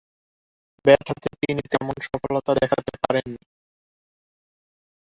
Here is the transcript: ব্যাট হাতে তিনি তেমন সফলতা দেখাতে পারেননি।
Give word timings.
ব্যাট 0.85 1.05
হাতে 1.09 1.29
তিনি 1.41 1.61
তেমন 1.71 1.95
সফলতা 2.07 2.51
দেখাতে 2.61 2.93
পারেননি। 3.03 3.41